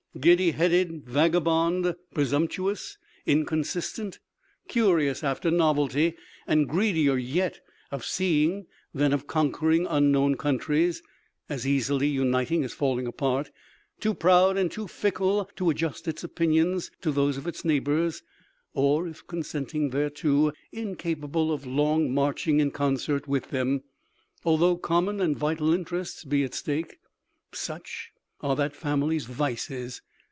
[0.19, 4.19] Giddy headed, vagabond, presumptuous, inconsistent,
[4.67, 11.01] curious after novelty, and greedier yet of seeing than of conquering unknown countries,
[11.47, 13.51] as easily uniting as falling apart,
[14.01, 18.21] too proud and too fickle to adjust its opinions to those of its neighbors,
[18.73, 23.81] or if consenting thereto, incapable of long marching in concert with them,
[24.43, 26.97] although common and vital interests be at stake
[27.53, 28.09] such
[28.43, 30.01] are that family's vices.